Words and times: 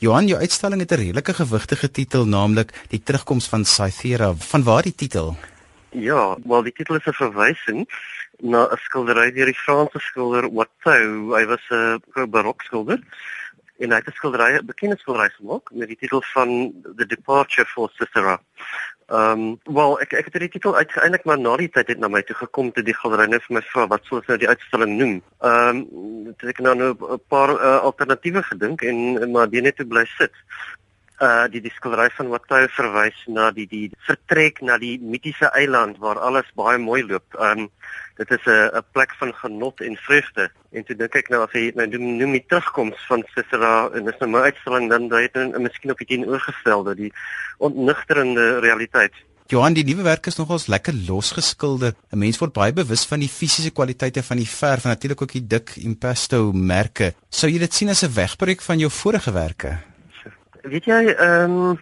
Johan, 0.00 0.30
jou 0.30 0.38
uitstalling 0.40 0.80
het 0.80 0.92
'n 0.92 0.96
redelike 0.96 1.34
gewigtige 1.34 1.90
titel, 1.90 2.24
naamlik 2.24 2.72
Die 2.88 3.02
terugkoms 3.02 3.48
van 3.48 3.64
Cythera. 3.64 4.32
Van 4.34 4.62
waar 4.62 4.82
die 4.82 4.94
titel? 4.94 5.36
Ja, 5.90 6.36
wel 6.44 6.62
die 6.62 6.72
titel 6.72 6.94
is 6.94 7.06
'n 7.06 7.12
verwysing 7.12 7.88
na 8.38 8.64
'n 8.64 8.76
skildery 8.76 9.32
deur 9.32 9.44
die 9.44 9.60
Franse 9.64 9.98
skilder 9.98 10.48
Watteau. 10.52 11.36
Hy 11.36 11.44
was 11.46 11.64
'n 11.70 12.30
barok 12.30 12.62
skilder 12.62 13.00
en 13.80 13.90
hy 13.90 13.98
het 14.00 14.08
'n 14.08 14.18
skildery, 14.18 14.52
'n 14.58 14.66
bekende 14.66 14.96
skildery 14.98 15.30
gemaak 15.30 15.70
met 15.72 15.88
die 15.88 15.96
titel 15.96 16.22
van 16.34 16.48
The 16.96 17.06
Departure 17.06 17.66
for 17.66 17.90
Cythera. 17.96 18.40
Ehm 19.10 19.40
um, 19.66 19.74
wel 19.74 20.00
ek 20.00 20.12
ek 20.12 20.24
het 20.28 20.34
hierdie 20.36 20.52
titel 20.54 20.76
uiteindelik 20.76 21.24
maar 21.26 21.38
na 21.38 21.56
die 21.58 21.68
tyd 21.68 21.88
het 21.90 21.98
na 21.98 22.08
my 22.08 22.20
toe 22.22 22.36
gekom 22.36 22.68
toe 22.72 22.84
die 22.86 22.94
galery 22.94 23.24
net 23.26 23.42
vir 23.42 23.56
my 23.56 23.62
vra 23.70 23.86
wat 23.90 24.04
sou 24.06 24.20
nou 24.26 24.36
die 24.38 24.48
uitstalling 24.48 24.92
noem. 24.98 25.16
Ehm 25.42 25.80
um, 25.80 26.28
ek 26.30 26.60
het 26.60 26.60
nou 26.60 26.94
'n 26.94 27.18
paar 27.28 27.50
uh, 27.56 27.80
alternatiewe 27.88 28.42
gedink 28.42 28.82
en 28.82 29.30
maar 29.32 29.50
die 29.50 29.60
net 29.60 29.76
te 29.76 29.84
bly 29.84 30.04
sit. 30.18 30.30
Uh 31.18 31.48
die 31.50 31.60
die 31.60 31.74
skildery 31.74 32.06
van 32.10 32.30
Watteau 32.30 32.68
verwys 32.68 33.18
na 33.26 33.50
die 33.50 33.66
die 33.66 33.90
vertrek 34.06 34.62
na 34.62 34.78
die 34.78 35.00
mitiese 35.02 35.50
eiland 35.58 35.98
waar 35.98 36.18
alles 36.18 36.46
baie 36.54 36.78
mooi 36.78 37.02
loop. 37.02 37.34
Ehm 37.34 37.58
um, 37.58 37.70
dit 38.20 38.30
is 38.36 38.44
'n 38.46 38.76
'n 38.76 38.84
plek 38.92 39.12
van 39.18 39.32
genot 39.34 39.80
en 39.80 39.96
vreugde. 39.96 40.50
En 40.72 40.84
toe 40.84 40.96
dink 40.96 41.14
ek 41.14 41.28
nou 41.28 41.42
as 41.42 41.52
jy 41.52 41.72
nou 41.74 41.86
noem, 41.88 42.16
noem 42.16 42.32
die 42.32 42.44
terugkoms 42.46 43.06
van 43.08 43.24
Cicera 43.34 43.90
en 43.94 44.04
dis 44.04 44.18
nou 44.18 44.30
my 44.30 44.40
uitstalling 44.40 44.88
dan 44.90 45.08
daai 45.08 45.22
het 45.22 45.34
nou 45.34 45.60
miskien 45.60 45.90
op 45.90 45.98
die 45.98 46.06
teenoorgestelde 46.06 46.94
die 46.94 47.12
ontnugterende 47.58 48.58
realiteit. 48.58 49.12
Johan, 49.50 49.74
die 49.74 49.84
nuwe 49.84 50.02
werk 50.02 50.26
is 50.26 50.36
nogals 50.36 50.66
lekker 50.66 50.94
losgeskilder. 50.94 51.94
'n 52.12 52.18
Mens 52.18 52.38
word 52.38 52.52
baie 52.52 52.72
bewus 52.72 53.04
van 53.04 53.18
die 53.18 53.28
fisiese 53.28 53.70
kwaliteite 53.70 54.22
van 54.22 54.36
die 54.36 54.48
verf 54.48 54.84
en 54.84 54.90
natuurlik 54.90 55.22
ook 55.22 55.32
die 55.32 55.46
dik 55.46 55.72
impasto 55.76 56.52
merke. 56.52 57.14
Sou 57.28 57.50
jy 57.50 57.58
dit 57.58 57.74
sien 57.74 57.88
as 57.88 58.04
'n 58.04 58.14
wegbreek 58.14 58.60
van 58.60 58.78
jou 58.78 58.90
vorige 58.90 59.32
werke? 59.32 59.78
Weet 60.62 60.84
jy, 60.84 61.14
ehm 61.18 61.50
um, 61.50 61.80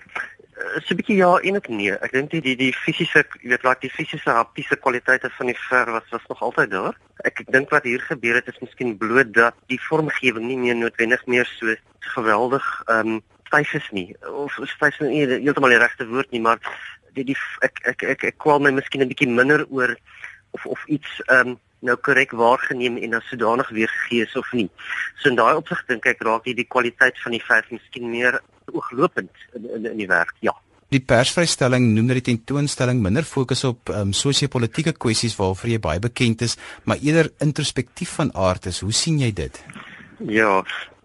so 0.58 0.94
'n 0.94 0.98
bietjie 0.98 1.16
ja 1.16 1.36
en 1.36 1.56
ook 1.56 1.68
nee. 1.68 1.92
Ek 1.92 2.12
dink 2.12 2.30
die 2.30 2.40
die, 2.40 2.56
die 2.56 2.72
fisiese, 2.72 3.24
jy 3.42 3.50
weet, 3.52 3.64
like 3.64 3.80
die 3.80 3.90
fisiese 3.90 4.30
haptiese 4.30 4.76
kwaliteite 4.76 5.30
van 5.36 5.46
die 5.46 5.58
verf 5.68 5.90
was 5.96 6.10
was 6.10 6.26
nog 6.28 6.42
altyd 6.42 6.70
daar. 6.70 6.96
Ek 7.24 7.40
ek 7.40 7.52
dink 7.52 7.70
wat 7.70 7.84
hier 7.84 8.00
gebeur 8.00 8.34
het 8.34 8.48
is 8.48 8.60
miskien 8.60 8.96
bloot 8.98 9.32
dat 9.32 9.54
die 9.66 9.80
vormgewing 9.88 10.46
nie 10.46 10.58
meer 10.58 10.76
noodwendig 10.76 11.26
meer 11.26 11.46
so 11.58 11.74
geweldig 12.14 12.66
ehm 12.86 13.18
um, 13.18 13.22
styf 13.48 13.74
is 13.74 13.88
nie. 13.90 14.16
Of 14.26 14.58
styf 14.76 15.00
is 15.00 15.08
nie 15.08 15.26
heeltemal 15.26 15.70
die 15.70 15.80
regte 15.80 16.06
woord 16.06 16.30
nie, 16.30 16.40
maar 16.40 16.58
die 17.14 17.24
die 17.24 17.38
ek 17.62 17.80
ek 17.84 18.02
ek 18.02 18.24
ek 18.32 18.38
kwal 18.38 18.60
my 18.60 18.70
miskien 18.70 19.02
'n 19.02 19.08
bietjie 19.08 19.30
minder 19.30 19.66
oor 19.70 19.96
of 20.50 20.66
of 20.66 20.84
iets 20.86 21.22
ehm 21.26 21.54
um, 21.54 21.58
nou 21.80 21.96
korrek 21.96 22.32
waargeneem 22.34 22.96
en 22.98 23.14
as 23.14 23.28
sodanig 23.30 23.68
weergegee 23.70 24.26
is 24.26 24.36
of 24.36 24.52
nie. 24.52 24.70
So 25.22 25.28
in 25.30 25.36
daai 25.36 25.54
opsig 25.54 25.84
dink 25.86 26.06
ek 26.06 26.22
raak 26.26 26.44
die 26.44 26.54
die 26.54 26.66
kwaliteit 26.66 27.18
van 27.22 27.32
die 27.32 27.44
verf 27.44 27.70
miskien 27.70 28.10
meer 28.10 28.40
ooglopend 28.72 29.30
in 29.54 29.68
in, 29.74 29.86
in 29.92 29.96
die 29.96 30.10
werk. 30.10 30.34
Ja. 30.40 30.54
Die 30.88 31.00
persvrystelling 31.04 31.90
noem 31.92 32.06
dat 32.08 32.22
die 32.22 32.28
tentoonstelling 32.30 33.02
minder 33.04 33.26
fokus 33.28 33.64
op 33.68 33.90
um, 33.92 34.14
sosio-politieke 34.16 34.94
kwessies 34.96 35.36
waarvoor 35.36 35.74
jy 35.74 35.80
baie 35.84 36.00
bekend 36.00 36.44
is, 36.46 36.56
maar 36.84 37.02
eerder 37.04 37.28
introspektief 37.44 38.14
van 38.16 38.32
aard 38.34 38.70
is. 38.70 38.80
Hoe 38.80 38.94
sien 38.96 39.18
jy 39.20 39.28
dit? 39.36 39.60
Ja, 40.32 40.62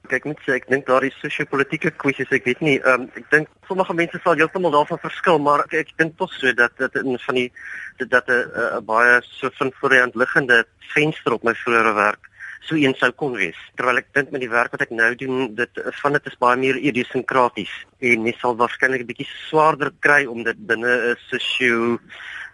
kyk 0.07 0.29
net 0.29 0.39
sê 0.45 0.55
ek 0.55 0.69
dink 0.71 0.87
daardie 0.87 1.11
sosio-politieke 1.17 1.91
kwessies, 1.99 2.31
ek 2.31 2.47
weet 2.47 2.63
nie, 2.63 2.77
um, 2.87 3.09
ek 3.19 3.27
dink 3.33 3.51
sommige 3.67 3.95
mense 3.97 4.19
sal 4.23 4.39
heeltemal 4.39 4.71
daarvan 4.71 5.03
verskil, 5.03 5.39
maar 5.43 5.65
ek, 5.65 5.75
ek 5.83 5.95
dink 5.99 6.17
tog 6.19 6.31
so 6.35 6.51
dat 6.55 6.75
dit 6.79 6.99
in 7.03 7.19
van 7.27 7.39
die 7.41 7.49
dat 8.09 8.27
'n 8.27 8.85
baie 8.87 9.21
so 9.21 9.49
van 9.59 9.71
voorhand 9.79 10.15
liggende 10.15 10.63
venster 10.93 11.33
op 11.33 11.43
my 11.43 11.53
vroeëre 11.53 11.93
werk 11.95 12.32
so 12.67 12.75
een 12.79 12.95
sou 12.99 13.11
kon 13.11 13.35
wees. 13.37 13.57
Terwyl 13.77 13.99
ek 14.01 14.11
dink 14.15 14.31
met 14.31 14.43
die 14.43 14.51
werk 14.51 14.71
wat 14.75 14.85
ek 14.85 14.93
nou 14.95 15.09
doen, 15.19 15.55
dit 15.55 15.81
van 16.01 16.15
dit 16.17 16.29
is 16.29 16.37
baie 16.39 16.59
meer 16.59 16.79
idiosinkraties 16.79 17.73
en 18.11 18.27
jy 18.27 18.35
sal 18.39 18.55
waarskynlik 18.59 19.03
'n 19.03 19.09
bietjie 19.11 19.29
swaarder 19.47 19.91
kry 19.99 20.25
om 20.25 20.43
dit 20.43 20.59
binne 20.67 20.93
'n 21.11 21.17
sosio 21.29 21.99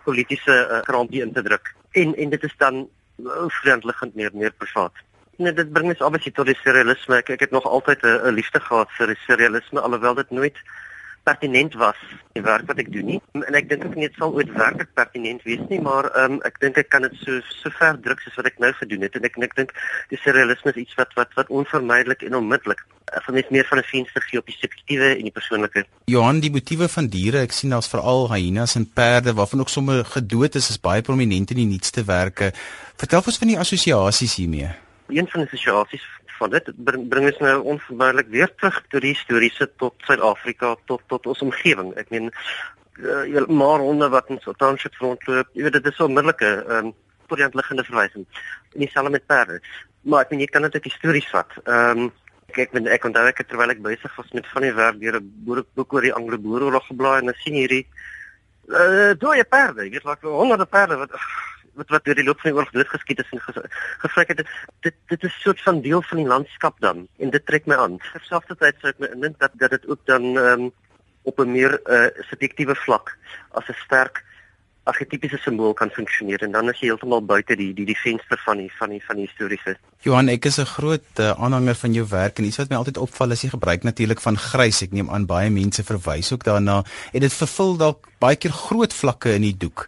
politieke 0.06 0.56
uh, 0.56 0.82
krampie 0.88 1.22
in 1.22 1.34
te 1.34 1.44
druk. 1.44 1.76
En 1.94 2.16
en 2.16 2.30
dit 2.30 2.44
is 2.44 2.56
dan 2.58 2.88
uh, 3.20 3.46
vriendeliggend 3.62 4.16
meer 4.16 4.32
meer 4.34 4.52
privaat. 4.52 4.94
Nee, 5.38 5.54
dit 5.54 5.72
bring 5.72 5.88
ons 5.88 6.02
albei 6.02 6.32
tot 6.32 6.46
die 6.46 6.58
surrealisme. 6.64 7.22
Ek, 7.22 7.30
ek 7.30 7.40
het 7.40 7.52
nog 7.52 7.66
altyd 7.66 8.04
'n 8.04 8.34
liefde 8.34 8.60
gehad 8.60 8.90
vir 8.98 9.08
die 9.08 9.22
surrealisme 9.28 9.80
alhoewel 9.80 10.16
dit 10.16 10.32
nooit 10.32 10.58
pertinent 11.30 11.76
was 11.78 12.00
die 12.34 12.44
werk 12.46 12.68
wat 12.70 12.80
ek 12.82 12.92
doen 12.94 13.08
nie. 13.14 13.18
En 13.48 13.58
ek 13.58 13.70
dink 13.70 13.86
ook 13.86 13.96
nie 13.98 14.08
dit 14.08 14.18
sal 14.20 14.34
ooit 14.38 14.50
werklik 14.58 14.92
pertinent 14.98 15.44
wees 15.48 15.62
nie 15.72 15.80
maar 15.86 16.10
um, 16.22 16.38
ek 16.48 16.60
dink 16.64 16.80
ek 16.82 16.90
kan 16.94 17.06
dit 17.06 17.16
so 17.22 17.40
so 17.54 17.74
ver 17.78 18.00
druk 18.06 18.22
soos 18.24 18.38
wat 18.40 18.50
ek 18.50 18.60
nou 18.64 18.72
gedoen 18.80 19.06
het. 19.06 19.18
En 19.18 19.28
ek 19.30 19.38
en 19.40 19.48
ek 19.48 19.56
dink 19.60 19.74
die 20.14 20.20
surrealisme 20.24 20.74
is 20.74 20.82
iets 20.86 20.98
wat 21.00 21.14
wat 21.20 21.36
wat 21.40 21.54
onvermydelik 21.62 22.26
en 22.28 22.40
onmiddellik 22.42 22.84
uh, 22.86 23.22
van 23.26 23.38
mens 23.40 23.54
meer 23.56 23.68
van 23.70 23.82
'n 23.82 23.90
venster 23.92 24.26
gee 24.30 24.42
op 24.42 24.52
die 24.52 24.58
subjektiewe 24.58 25.10
en 25.16 25.26
die 25.30 25.36
persoonlike. 25.40 25.86
Johan 26.14 26.44
die 26.46 26.54
motiewe 26.54 26.90
van 26.98 27.10
diere 27.16 27.44
ek 27.48 27.56
sien 27.56 27.76
daar's 27.76 27.92
veral 27.92 28.30
hyenas 28.34 28.76
en 28.80 28.90
perde 29.02 29.34
waarvan 29.34 29.66
ook 29.66 29.74
sommer 29.74 30.06
gedood 30.06 30.56
is 30.56 30.70
is 30.70 30.82
baie 30.82 31.02
prominent 31.02 31.52
in 31.52 31.64
die 31.64 31.70
nuutste 31.74 32.06
werke. 32.06 32.54
Vertel 32.98 33.22
ons 33.26 33.38
van 33.38 33.54
die 33.54 33.60
assosiasies 33.60 34.36
hiermee. 34.42 34.72
Een 35.10 35.28
van 35.28 35.42
die 35.42 35.50
assosiasies 35.50 36.06
van 36.40 36.54
dit 36.56 36.72
bring, 36.88 37.08
bring 37.12 37.28
ons 37.30 37.42
nou 37.44 37.56
onvermydelik 37.76 38.32
weer 38.34 38.52
terug 38.56 38.80
tot 38.88 39.04
die 39.04 39.14
historiese 39.14 39.70
tot 39.82 40.08
Suid-Afrika 40.08 40.76
tot 40.90 41.04
tot 41.12 41.28
ons 41.32 41.44
omgewing. 41.48 41.92
Ek 42.00 42.10
meen 42.16 42.32
uh, 43.00 43.46
maar 43.48 43.84
honde 43.86 44.10
wat 44.10 44.32
in 44.34 44.42
Sultanship 44.44 44.98
rondloop, 45.04 45.52
jy 45.54 45.68
weet 45.68 45.78
dit 45.80 45.92
is 45.92 46.00
so 46.00 46.08
'n 46.08 46.18
middellike 46.18 46.52
ehm 46.64 46.90
um, 46.92 46.94
voorheenliggende 47.30 47.84
verwysing. 47.86 48.26
En 48.74 48.80
dieselfde 48.80 49.12
met 49.12 49.26
perde. 49.26 49.62
Maar 50.02 50.26
ek 50.26 50.32
meen 50.32 50.40
jy 50.40 50.50
kan 50.50 50.66
dit 50.66 50.76
ook 50.76 50.90
histories 50.92 51.30
vat. 51.30 51.52
Ehm 51.66 52.06
um, 52.06 52.12
ek 52.50 52.58
ek, 52.66 52.88
ek 52.98 53.06
onthou 53.06 53.26
ek 53.28 53.44
terwyl 53.48 53.76
ek 53.76 53.82
besig 53.82 54.16
was 54.16 54.32
met 54.34 54.48
van 54.54 54.66
die 54.66 54.74
werk 54.74 55.00
deur 55.00 55.20
'n 55.20 55.34
boereboek 55.46 55.94
oor 55.94 56.02
die 56.02 56.14
Anglo-Boeroorlog 56.14 56.88
geblaai 56.88 57.20
en 57.20 57.32
dan 57.32 57.42
sien 57.44 57.54
hierdie 57.54 57.86
uh 58.70 59.14
dooie 59.18 59.44
perde, 59.50 59.86
jy 59.86 59.92
weet 59.98 60.04
wat 60.06 60.22
honderde 60.22 60.66
perde 60.66 60.98
wat 60.98 61.14
wat 61.82 61.94
wat 61.96 62.06
deur 62.06 62.20
die 62.20 62.28
loop 62.28 62.42
van 62.44 62.52
die 62.52 62.58
oorlog 62.58 62.76
doodgeskiet 62.76 63.24
is 63.24 63.34
en 63.36 63.42
gevrik 64.04 64.34
het 64.34 64.46
dit 64.88 64.96
dit 65.14 65.24
is 65.30 65.42
soort 65.42 65.62
van 65.68 65.82
deel 65.86 66.04
van 66.12 66.22
die 66.24 66.30
landskap 66.30 66.80
dan 66.86 67.08
en 67.18 67.34
dit 67.36 67.46
trek 67.46 67.66
my 67.66 67.76
aan. 67.76 68.00
Terselfdertyd 68.12 68.80
sou 68.80 68.94
ek 68.94 69.04
my 69.04 69.12
indink 69.16 69.40
dat 69.44 69.58
dat 69.64 69.76
dit 69.78 69.90
ook 69.90 70.06
dan 70.12 70.32
um, 70.38 70.72
op 71.24 71.40
'n 71.40 71.52
meer 71.52 71.80
uh, 71.86 72.10
subjektiewe 72.32 72.76
vlak 72.86 73.18
as 73.52 73.68
'n 73.70 73.80
sterk 73.86 74.24
argetipiese 74.90 75.38
simbool 75.44 75.74
kan 75.74 75.92
funksioneer 75.94 76.44
en 76.46 76.56
dan 76.56 76.70
is 76.72 76.80
jy 76.82 76.90
heeltemal 76.90 77.22
buite 77.26 77.56
die 77.60 77.74
die 77.78 77.86
die 77.90 77.98
venster 77.98 78.40
van 78.46 78.62
die 78.64 78.70
van 78.80 78.94
die 78.94 79.02
van 79.06 79.20
die 79.20 79.28
historiese. 79.28 79.76
Johan, 80.06 80.30
ek 80.30 80.46
is 80.46 80.60
'n 80.60 80.66
groot 80.66 81.20
uh, 81.20 81.32
aanhanger 81.32 81.76
van 81.76 81.94
jou 81.94 82.08
werk 82.08 82.40
en 82.40 82.46
iets 82.46 82.58
wat 82.58 82.70
my 82.70 82.78
altyd 82.80 82.98
opval 82.98 83.32
is 83.32 83.42
jy 83.42 83.50
gebruik 83.50 83.84
natuurlik 83.84 84.22
van 84.22 84.38
grys. 84.38 84.82
Ek 84.82 84.92
neem 84.92 85.10
aan 85.10 85.26
baie 85.26 85.50
mense 85.50 85.84
verwys 85.84 86.32
ook 86.34 86.44
daarna 86.44 86.84
en 87.14 87.20
dit 87.20 87.34
vervul 87.34 87.78
dalk 87.78 88.08
baie 88.20 88.36
keer 88.36 88.52
groot 88.52 88.94
vlakke 88.94 89.34
in 89.34 89.42
die 89.42 89.58
doek. 89.58 89.88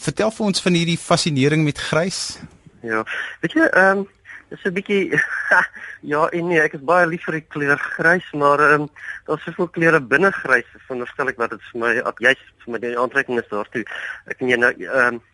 Vertel 0.00 0.30
vir 0.30 0.46
ons 0.46 0.62
van 0.62 0.76
hierdie 0.78 0.98
fascinering 0.98 1.64
met 1.64 1.78
grys. 1.78 2.38
Ja, 2.82 3.04
weet 3.42 3.56
jy, 3.56 3.66
ehm 3.66 3.98
um, 3.98 4.08
dis 4.50 4.64
'n 4.64 4.72
bietjie 4.72 5.20
ja, 6.12 6.26
en 6.28 6.48
nee, 6.48 6.60
ek 6.62 6.76
is 6.78 6.84
baie 6.86 7.06
lief 7.06 7.24
vir 7.26 7.40
die 7.40 7.46
kleur 7.48 7.78
grys, 7.96 8.26
maar 8.32 8.60
ehm 8.62 8.86
um, 8.86 8.90
daar's 9.26 9.42
soveel 9.42 9.68
kleure 9.68 10.00
binne 10.00 10.30
grys, 10.32 10.68
veronderstel 10.86 11.32
ek 11.32 11.40
wat 11.42 11.50
dit 11.50 11.64
vir 11.70 11.80
my 11.80 11.94
juist 12.28 12.52
vir 12.64 12.72
my 12.72 12.78
die 12.78 12.98
aantrekking 12.98 13.40
is 13.42 13.50
daartoe. 13.50 13.82
Ek 14.30 14.40
jy 14.40 14.60
nou 14.60 14.70
ehm 14.76 15.16
um, 15.16 15.24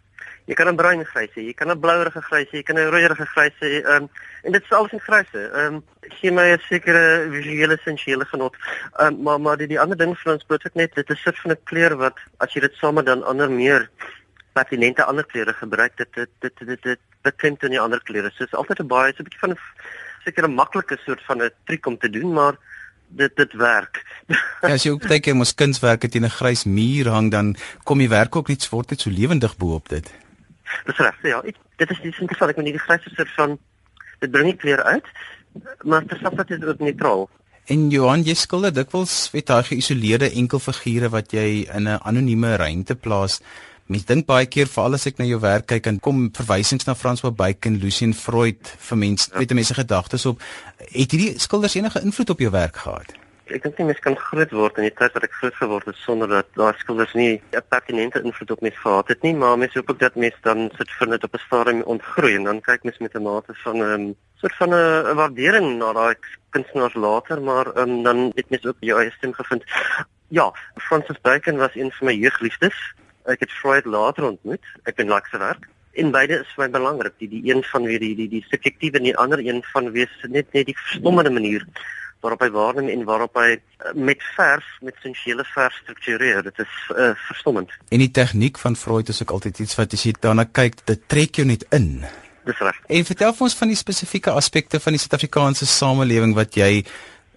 jy 0.47 0.55
kan 0.55 0.69
'n 0.69 0.77
bruin 0.77 1.05
grys 1.05 1.31
hê, 1.37 1.43
jy 1.47 1.55
kan 1.55 1.71
'n 1.71 1.81
blouerige 1.81 2.21
grys 2.21 2.49
hê, 2.51 2.57
jy 2.57 2.63
kan 2.63 2.79
'n 2.79 2.91
rooierige 2.91 3.27
grys 3.35 3.57
hê, 3.61 3.83
ehm 3.83 4.03
um, 4.03 4.09
en 4.43 4.53
dit 4.53 4.63
is 4.63 4.73
alles 4.73 4.93
in 4.93 5.01
gryse. 5.01 5.39
Ehm 5.39 5.75
um, 5.75 5.85
gee 6.19 6.33
my 6.33 6.47
'n 6.53 6.59
sekere 6.69 7.29
visuele 7.31 7.79
sensuele 7.85 8.25
genot. 8.25 8.57
Ehm 8.99 9.07
um, 9.07 9.23
maar 9.23 9.41
maar 9.41 9.57
die 9.57 9.67
die 9.67 9.81
ander 9.81 9.97
ding 9.97 10.17
vir 10.19 10.33
ons 10.33 10.45
ek 10.49 10.75
net, 10.75 10.95
dit 10.95 11.11
is 11.11 11.23
sit 11.23 11.39
van 11.39 11.53
'n 11.53 11.65
kleur 11.65 11.97
wat 11.97 12.17
as 12.39 12.53
jy 12.55 12.61
dit 12.61 12.75
saam 12.75 12.95
met 12.95 13.07
dan 13.07 13.23
ander 13.23 13.51
meer 13.51 13.91
pertinente 14.53 15.05
ander 15.05 15.25
kleure 15.25 15.53
gebruik 15.53 15.97
dit 15.97 16.09
dit 16.15 16.31
dit 16.41 16.67
dit, 16.67 16.83
dit 16.83 17.01
bekend 17.23 17.63
in 17.63 17.71
die 17.71 17.81
ander 17.81 18.03
kleure. 18.03 18.31
So 18.35 18.45
is 18.45 18.55
altyd 18.55 18.81
'n 18.81 18.87
baie 18.87 19.13
so 19.13 19.23
'n 19.23 19.29
bietjie 19.29 19.41
van 19.41 19.51
'n 19.51 19.59
seker 20.25 20.45
'n 20.49 20.55
maklike 20.55 20.99
soort 21.05 21.23
van 21.27 21.43
'n 21.43 21.51
triek 21.65 21.87
om 21.87 21.99
te 21.99 22.11
doen, 22.11 22.33
maar 22.33 22.57
dit 23.09 23.37
dit 23.37 23.53
werk. 23.53 24.03
ja, 24.63 24.73
as 24.73 24.83
jy 24.83 24.91
ook 24.91 25.09
baie 25.09 25.21
keer 25.21 25.37
mos 25.37 25.55
kunswerke 25.55 26.09
teen 26.09 26.25
'n 26.25 26.39
grys 26.39 26.65
muur 26.65 27.09
hang, 27.09 27.31
dan 27.31 27.57
kom 27.85 27.99
die 27.99 28.09
werk 28.09 28.37
ook 28.37 28.49
net 28.49 28.69
word 28.69 28.91
net 28.91 29.01
so 29.01 29.11
lewendig 29.11 29.57
bo 29.57 29.75
op 29.75 29.89
dit. 29.89 30.13
Dis 30.87 30.97
reg. 30.97 31.17
Ja, 31.23 31.43
ek, 31.45 31.57
dit 31.77 31.91
is 31.91 32.01
dis 32.01 32.19
interessant 32.19 32.51
ek 32.51 32.57
met 32.57 32.73
die 32.73 32.79
grys 32.79 33.05
soort 33.15 33.35
van 33.37 33.59
dit 34.21 34.31
bring 34.31 34.47
nie 34.47 34.57
kleur 34.57 34.83
uit, 34.83 35.07
maar 35.83 36.05
terselfdertyd 36.05 36.59
is 36.59 36.65
dit 36.65 36.69
ook 36.69 36.79
neutraal. 36.79 37.29
En 37.71 37.91
Johan, 37.91 38.25
jy 38.27 38.35
skilder 38.35 38.73
dikwels 38.75 39.31
met 39.33 39.47
daai 39.47 39.63
geïsoleerde 39.63 40.33
enkel 40.35 40.59
figure 40.59 41.09
wat 41.09 41.31
jy 41.31 41.69
in 41.71 41.87
'n 41.89 42.01
anonieme 42.03 42.57
ruimte 42.57 42.95
plaas. 42.95 43.41
Mens 43.93 44.07
dink 44.09 44.25
baie 44.25 44.47
keer 44.49 44.71
veral 44.73 44.97
as 44.97 45.03
ek 45.11 45.19
na 45.21 45.25
jou 45.29 45.37
werk 45.43 45.67
kyk 45.69 45.89
en 45.91 45.99
kom 46.01 46.21
verwysings 46.33 46.87
na 46.89 46.95
François 46.97 47.33
Bacon, 47.37 47.75
Lucien 47.83 48.15
Freud 48.17 48.71
vir 48.87 48.99
mense, 49.03 49.27
ja. 49.29 49.41
weet 49.43 49.53
mense 49.59 49.75
gedagtes 49.77 50.25
op. 50.31 50.45
Het 50.79 51.13
hierdie 51.13 51.35
skilders 51.43 51.75
enige 51.77 52.01
invloed 52.01 52.33
op 52.33 52.41
jou 52.41 52.49
werk 52.55 52.79
gehad? 52.87 53.11
Ek 53.53 53.67
dink 53.67 53.77
nie 53.77 53.91
mens 53.91 54.01
kan 54.01 54.17
groot 54.17 54.55
word 54.57 54.81
in 54.81 54.87
die 54.87 54.95
tyd 54.97 55.13
wat 55.19 55.27
ek 55.29 55.35
groot 55.43 55.59
geword 55.59 55.91
het 55.91 55.99
sonder 56.01 56.31
dat 56.31 56.49
daai 56.57 56.73
skilders 56.81 57.13
nie 57.19 57.43
'n 57.53 57.65
pertinente 57.69 58.23
invloed 58.23 58.55
op 58.57 58.63
mens 58.65 58.79
gehad 58.81 59.13
het 59.13 59.23
nie, 59.29 59.35
maar 59.35 59.59
mens 59.59 59.77
hoop 59.77 59.91
ook 59.91 60.01
dat 60.01 60.17
mens 60.17 60.41
dan 60.41 60.71
sit 60.79 60.97
vir 60.99 61.09
net 61.09 61.25
op 61.29 61.35
'n 61.35 61.45
stadium 61.45 61.83
ontgroei 61.85 62.35
en 62.37 62.49
dan 62.49 62.65
kyk 62.65 62.89
mens 62.89 62.99
met 62.99 63.15
'n 63.15 63.23
mate 63.23 63.53
van 63.65 63.77
'n 63.77 63.93
um, 63.93 64.15
soort 64.41 64.57
van 64.57 64.73
'n 64.73 65.15
waardering 65.21 65.77
na 65.77 65.93
daai 65.93 66.17
kunstenaars 66.51 66.95
later, 66.95 67.43
maar 67.43 67.77
um, 67.77 68.03
dan 68.03 68.33
het 68.35 68.49
mens 68.49 68.65
ook 68.65 68.81
jou 68.81 69.01
eie 69.01 69.13
stem 69.13 69.35
gevind. 69.35 69.65
Ja, 70.29 70.49
Francis 70.81 71.21
Bacon 71.21 71.57
was 71.57 71.75
een 71.75 71.93
van 71.93 72.07
my 72.07 72.15
jeugliefdes. 72.15 72.95
Ek 73.31 73.45
het 73.45 73.55
Freud 73.61 73.87
later 73.87 74.31
ontmoet. 74.33 74.65
Ek 74.85 74.99
like 74.99 75.31
sy 75.31 75.39
werk. 75.39 75.69
En 75.93 76.11
beide 76.11 76.41
is 76.41 76.53
vir 76.57 76.65
my 76.65 76.71
belangrik. 76.79 77.19
Die 77.21 77.29
die 77.29 77.43
een 77.51 77.63
van 77.69 77.85
weer 77.85 78.01
die 78.01 78.15
die 78.17 78.29
die 78.29 78.45
subjektiewe 78.49 78.99
en 78.99 79.11
die 79.11 79.17
ander 79.17 79.43
een 79.45 79.63
van 79.73 79.91
wees 79.93 80.15
net 80.29 80.53
net 80.53 80.67
die 80.67 80.79
verstommende 80.79 81.31
manier 81.31 81.67
waarop 82.23 82.43
hy 82.45 82.51
waarneem 82.55 82.89
en 82.93 83.05
waarop 83.05 83.39
hy 83.41 83.57
uh, 83.57 83.93
met 83.99 84.23
vers 84.37 84.67
met 84.87 84.99
sensuele 85.03 85.45
vers 85.55 85.79
struktureer. 85.83 86.43
Dit 86.47 86.61
is 86.63 86.75
uh, 86.95 87.11
verstommend. 87.27 87.73
En 87.91 88.03
die 88.03 88.11
tegniek 88.15 88.61
van 88.63 88.79
Freud 88.79 89.11
is 89.11 89.23
ook 89.23 89.35
altyd 89.39 89.59
iets 89.65 89.75
wat 89.79 89.97
as 89.97 90.07
jy 90.07 90.15
daarna 90.23 90.47
kyk, 90.47 90.85
dit 90.87 91.09
trek 91.11 91.43
jou 91.43 91.47
net 91.49 91.67
in. 91.75 92.05
Dis 92.47 92.59
reg. 92.63 92.79
En 92.87 93.07
vertel 93.07 93.35
vir 93.35 93.47
ons 93.49 93.59
van 93.59 93.71
die 93.71 93.79
spesifieke 93.79 94.35
aspekte 94.39 94.81
van 94.83 94.97
die 94.97 95.03
Suid-Afrikaanse 95.03 95.67
samelewing 95.67 96.35
wat 96.39 96.57
jy 96.59 96.85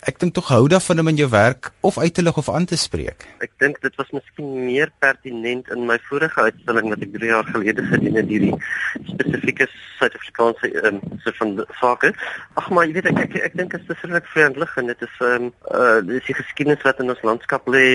ek 0.05 0.19
dink 0.21 0.35
tog 0.37 0.49
hou 0.53 0.67
daarvan 0.69 1.01
om 1.01 1.07
in 1.09 1.17
jou 1.17 1.27
werk 1.33 1.71
of 1.81 1.97
uit 1.97 2.13
te 2.13 2.23
lig 2.23 2.37
of 2.37 2.49
aan 2.49 2.65
te 2.69 2.77
spreek. 2.77 3.25
Ek 3.41 3.51
dink 3.61 3.79
dit 3.81 3.95
was 3.97 4.11
miskien 4.13 4.51
meer 4.67 4.91
pertinent 5.01 5.71
in 5.73 5.87
my 5.89 5.97
vorige 6.09 6.45
uitstalling 6.47 6.91
wat 6.93 7.01
ek 7.05 7.15
3 7.15 7.31
jaar 7.31 7.47
gelede 7.49 7.85
gedoen 7.89 8.19
het 8.19 8.29
hierdie 8.29 8.53
spesifieke 9.09 9.67
Suid-Afrikaanse 9.97 10.69
um, 10.85 10.99
so 11.23 11.33
van 11.39 11.55
sake. 11.79 12.11
Ag 12.61 12.69
maar 12.69 12.85
jy 12.85 12.99
weet 12.99 13.09
ek 13.11 13.21
ek, 13.23 13.37
ek 13.49 13.57
dink 13.57 13.73
dit 13.73 13.81
is 13.81 13.87
spesifiek 13.89 14.29
vriendelik 14.35 14.77
en 14.81 14.93
dit 14.93 15.05
is 15.07 15.17
ehm 15.25 15.49
um, 15.49 15.51
uh 15.81 15.97
dis 16.05 16.29
die 16.29 16.37
geskiedenis 16.37 16.85
wat 16.85 17.01
in 17.01 17.13
ons 17.15 17.25
landskap 17.25 17.69
lê. 17.71 17.85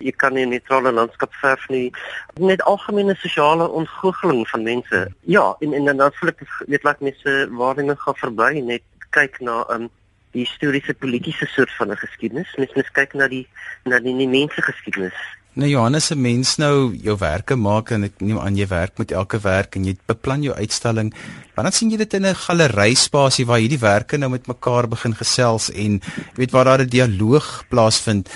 Jy 0.00 0.14
kan 0.16 0.34
nie 0.34 0.46
'n 0.46 0.54
neutrale 0.56 0.92
landskap 0.92 1.34
verf 1.42 1.68
nie. 1.68 1.92
Net 2.40 2.64
algemene 2.64 3.16
sosiale 3.20 3.68
ontgoocheling 3.68 4.46
van 4.48 4.62
mense. 4.62 5.06
Ja, 5.36 5.56
en 5.60 5.74
en 5.74 5.96
dan 5.96 6.12
voel 6.20 6.32
ek 6.32 6.44
weet 6.66 6.84
laat 6.84 7.00
mense 7.00 7.48
waarneming 7.50 8.00
gaan 8.00 8.22
verby 8.24 8.52
net 8.64 8.82
kyk 9.10 9.40
na 9.40 9.64
ehm 9.68 9.82
um, 9.82 9.90
die 10.32 10.44
historiese 10.44 10.94
politieke 10.94 11.46
soort 11.46 11.72
van 11.78 11.90
'n 11.90 11.96
geskiedenis. 11.96 12.54
Mens 12.56 12.74
moet 12.74 12.90
kyk 12.92 13.14
na 13.14 13.28
die 13.28 13.46
na 13.84 13.98
die, 13.98 14.16
die 14.16 14.28
mense 14.28 14.62
geskiedenis. 14.62 15.18
Nou 15.58 15.68
Johannes, 15.68 16.06
se 16.06 16.14
mens 16.14 16.56
nou 16.56 16.94
jouwerke 16.94 17.56
maak 17.56 17.90
en 17.90 18.04
ek 18.04 18.20
neem 18.22 18.38
aan 18.38 18.56
jy 18.56 18.66
werk 18.70 18.98
met 18.98 19.10
elke 19.10 19.40
werk 19.42 19.74
en 19.74 19.88
jy 19.88 19.96
beplan 20.06 20.42
jou 20.42 20.54
uitstalling. 20.54 21.10
Wanneer 21.56 21.74
sien 21.74 21.90
jy 21.90 21.96
dit 21.96 22.14
in 22.14 22.26
'n 22.26 22.34
galery 22.34 22.94
spasie 22.94 23.46
waar 23.46 23.58
hierdiewerke 23.58 24.18
nou 24.18 24.30
met 24.30 24.46
mekaar 24.46 24.86
begin 24.88 25.14
gesels 25.14 25.70
en 25.70 25.98
jy 25.98 26.36
weet 26.36 26.52
waar 26.52 26.64
daar 26.64 26.82
'n 26.82 26.88
dialoog 26.88 27.64
plaasvind? 27.68 28.28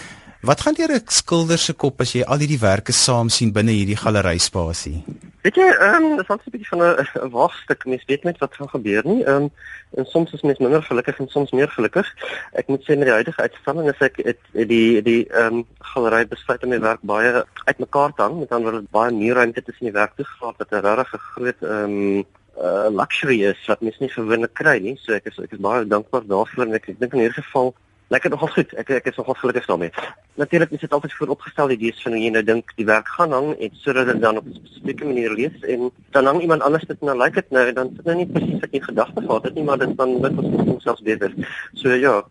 Wat 0.43 0.61
gaan 0.61 0.75
deur 0.75 0.91
'n 0.91 1.07
skilder 1.07 1.59
se 1.59 1.73
kop 1.73 2.01
as 2.01 2.13
jy 2.13 2.23
al 2.23 2.39
hierdiewerke 2.39 2.93
saam 2.93 3.29
sien 3.29 3.53
binne 3.53 3.71
hierdie 3.71 3.97
galery 3.97 4.39
spasie? 4.39 5.05
Weet 5.43 5.57
jy, 5.59 5.65
ehm 5.75 6.05
um, 6.07 6.17
net 6.17 6.29
'n 6.31 6.51
bietjie 6.55 6.69
van 6.71 6.83
'n 6.83 7.31
waagstuk. 7.31 7.85
Mens 7.85 8.05
weet 8.07 8.23
net 8.23 8.39
wat 8.39 8.55
gaan 8.55 8.69
gebeur 8.69 9.03
nie. 9.05 9.25
Ehm 9.25 9.51
um, 9.91 10.05
soms 10.07 10.33
is 10.33 10.43
mens 10.43 10.59
minder 10.59 10.83
gelukkig 10.83 11.19
en 11.19 11.29
soms 11.29 11.51
meer 11.51 11.69
gelukkig. 11.69 12.07
Ek 12.53 12.67
moet 12.67 12.83
sê 12.83 12.95
met 12.97 13.09
die 13.11 13.17
huidige 13.19 13.43
uitstalling 13.43 13.89
is 13.91 13.99
ek 13.99 14.17
het, 14.17 14.39
het 14.53 14.69
die 14.69 15.03
die 15.03 15.27
ehm 15.31 15.55
um, 15.55 15.67
galery 15.79 16.29
besluit 16.29 16.63
om 16.63 16.69
my 16.69 16.81
werk 16.81 17.03
baie 17.03 17.45
uitmekaar 17.65 18.15
te 18.15 18.23
hang. 18.23 18.39
Met 18.39 18.53
ander 18.53 18.71
woorde 18.71 18.87
baie 18.91 19.13
meer 19.13 19.35
ruimte 19.35 19.63
tussen 19.63 19.91
die 19.91 19.99
werk 19.99 20.15
toegelaat 20.17 20.59
wat 20.59 20.71
'n 20.71 20.87
regtig 20.87 21.23
groot 21.35 21.63
ehm 21.63 21.85
um, 21.85 22.25
uh, 22.57 22.89
luxury 22.91 23.43
is 23.43 23.67
wat 23.67 23.81
mens 23.81 23.99
nie 23.99 24.09
gewoonlik 24.09 24.55
kry 24.55 24.79
nie. 24.79 24.97
So 25.03 25.13
ek 25.13 25.27
is 25.27 25.39
ek 25.39 25.53
is 25.53 25.59
baie 25.59 25.87
dankbaar 25.87 26.27
daarvoor 26.27 26.67
en 26.67 26.75
ek, 26.75 26.89
ek 26.89 27.01
dink 27.01 27.13
in 27.13 27.27
hierdie 27.27 27.43
geval 27.43 27.75
lekker 28.15 28.31
nogal 28.31 28.49
goed. 28.49 28.75
Ek 28.75 28.91
ek 28.91 29.11
is 29.11 29.17
nogal 29.17 29.35
gelukkig 29.35 29.67
daarmee. 29.67 29.91
Natuurlik 30.35 30.71
is 30.71 30.81
dit 30.81 30.93
altyd 30.93 31.13
vooropgestel 31.13 31.69
die 31.69 31.77
idees 31.77 32.03
van 32.03 32.13
hoe 32.13 32.21
jy 32.23 32.31
nou 32.33 32.43
dink 32.43 32.73
die 32.77 32.87
werk 32.89 33.09
gaan 33.17 33.35
hang 33.37 33.51
en 33.53 33.75
sodat 33.83 34.07
dit 34.07 34.21
dan 34.21 34.37
op 34.41 34.47
'n 34.47 34.55
spesifieke 34.55 35.05
manier 35.05 35.35
lees 35.37 35.59
en 35.61 35.91
dan 36.11 36.25
hang 36.25 36.41
iemand 36.41 36.63
anders 36.63 36.85
dit 36.89 37.01
nou 37.01 37.17
like 37.19 37.35
dit 37.35 37.51
nou 37.51 37.73
dan 37.73 37.93
sit 37.97 38.05
nou 38.05 38.17
nie 38.17 38.27
presies 38.27 38.61
wat 38.61 38.73
jy 38.73 38.81
gedagte 38.81 39.21
gehad 39.21 39.45
het 39.45 39.55
nie, 39.55 39.65
maar 39.65 39.79
dit 39.79 39.97
dan 39.97 40.23
dit 40.23 40.35
was 40.35 40.83
selfs 40.83 41.03
beter. 41.03 41.33
So 41.75 41.93
ja. 41.95 42.23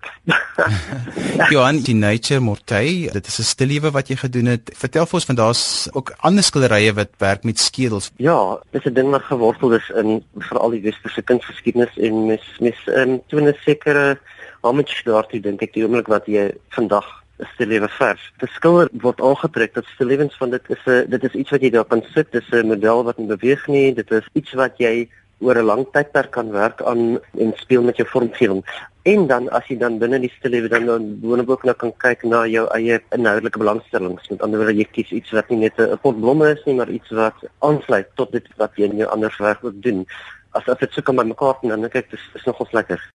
Johan, 1.54 1.82
die 1.82 1.96
Nature 1.96 2.40
Mortay, 2.40 3.10
dit 3.14 3.28
is 3.28 3.40
'n 3.40 3.44
stillewe 3.44 3.92
wat 3.92 4.08
jy 4.08 4.16
gedoen 4.16 4.46
het. 4.46 4.72
Vertel 4.74 5.06
vir 5.06 5.14
ons 5.14 5.26
van 5.26 5.36
daar's 5.36 5.90
ook 5.94 6.14
ander 6.18 6.44
skilderye 6.44 6.94
wat 6.94 7.10
werk 7.18 7.44
met 7.44 7.60
skedels. 7.60 8.12
Ja, 8.18 8.60
dis 8.72 8.86
'n 8.86 8.94
ding 8.94 9.10
wat 9.10 9.24
gewortel 9.24 9.74
is 9.74 9.90
in 9.90 10.24
veral 10.38 10.70
die 10.70 10.82
westerse 10.82 11.22
kunsgeskiedenis 11.22 11.98
en 11.98 12.26
mis 12.26 12.46
mis 12.60 12.80
ehm 12.88 13.10
um, 13.10 13.22
toe 13.28 13.42
'n 13.42 13.56
sekere 13.66 14.20
homage 14.62 15.04
daartoe 15.04 15.40
dink 15.40 15.62
ek 15.62 15.74
die 15.74 15.84
oomblik 15.84 16.08
wat 16.08 16.26
jy 16.26 16.52
vandag 16.70 17.21
stillewe 17.54 17.90
vers. 17.98 18.22
Die 18.40 18.50
skilder 18.56 18.90
word 19.04 19.22
aangetrek 19.22 19.74
dat 19.74 19.86
stillewens 19.96 20.38
van 20.38 20.50
dit 20.50 20.70
is 20.70 20.84
'n 20.86 21.10
dit 21.10 21.24
is 21.24 21.34
iets 21.34 21.52
wat 21.52 21.62
jy 21.62 21.70
daar 21.70 21.86
kan 21.86 22.04
sit, 22.14 22.32
dis 22.32 22.52
'n 22.52 22.68
model 22.68 23.04
wat 23.04 23.18
nie 23.18 23.28
beweeg 23.28 23.68
nie, 23.68 23.94
dit 23.94 24.12
is 24.12 24.28
iets 24.34 24.54
wat 24.54 24.78
jy 24.78 25.10
oor 25.42 25.58
'n 25.58 25.66
lang 25.66 25.86
tydperk 25.92 26.32
kan 26.32 26.52
werk 26.52 26.82
aan 26.82 27.20
en 27.38 27.54
speel 27.56 27.84
met 27.84 27.98
jou 27.98 28.08
vormgewing. 28.08 28.64
En 29.04 29.28
dan 29.28 29.50
as 29.50 29.66
jy 29.68 29.78
dan 29.78 29.98
binne 29.98 30.20
die 30.20 30.34
stillewe 30.38 30.70
dan 30.70 30.86
dan 30.86 31.20
boonop 31.20 31.64
nou 31.64 31.76
kan 31.76 31.94
kyk 31.98 32.24
na 32.24 32.46
jou 32.46 32.68
eie 32.78 33.00
inhoudelike 33.10 33.58
belangstellings. 33.58 34.30
Met 34.30 34.42
ander 34.42 34.60
woorde 34.60 34.78
jy 34.78 34.86
kies 34.92 35.12
iets 35.12 35.32
wat 35.32 35.50
nie 35.50 35.58
net 35.58 35.80
'n 35.80 35.98
pot 35.98 36.20
blomme 36.20 36.52
is 36.52 36.66
nie, 36.66 36.76
maar 36.76 36.90
iets 36.90 37.10
wat 37.10 37.34
aansluit 37.60 38.08
tot 38.16 38.32
dit 38.32 38.48
wat 38.58 38.72
jy 38.76 38.84
in 38.84 38.98
jou 38.98 39.10
ander 39.10 39.36
werk 39.40 39.62
wil 39.62 39.74
doen. 39.74 40.06
As 40.52 40.68
as 40.68 40.78
dit 40.78 40.94
sukkel 40.94 41.14
met 41.14 41.28
mekaar 41.28 41.58
dan 41.62 41.82
dink 41.82 41.96
ek 41.96 42.12
dis 42.12 42.30
is 42.36 42.46
nogals 42.46 42.72
lekker. 42.72 43.02